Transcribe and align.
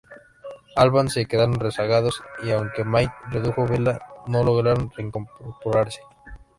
Albans 0.75 1.13
se 1.13 1.27
quedaron 1.27 1.59
rezagados 1.59 2.23
y, 2.41 2.49
aunque 2.49 2.83
Mayne 2.83 3.13
redujo 3.29 3.67
vela, 3.67 3.99
no 4.25 4.43
lograron 4.43 4.89
reincorporarse. 4.97 5.99